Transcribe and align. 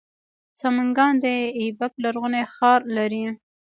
سمنګان 0.61 1.13
د 1.23 1.25
ایبک 1.61 1.93
لرغونی 2.03 2.43
ښار 2.55 2.79
لري 2.95 3.23